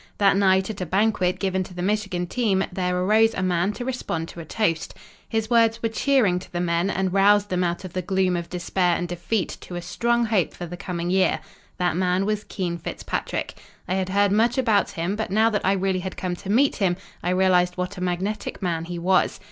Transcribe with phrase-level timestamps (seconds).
[0.17, 3.85] That night at a banquet given to the Michigan team, there arose a man to
[3.85, 4.95] respond to a toast.
[5.29, 8.49] His words were cheering to the men and roused them out of the gloom of
[8.49, 11.39] despair and defeat to a strong hope for the coming year.
[11.77, 13.53] That man was Keene Fitzpatrick.
[13.87, 16.77] I had heard much about him, but now that I really had come to meet
[16.77, 19.39] him I realized what a magnetic man he was.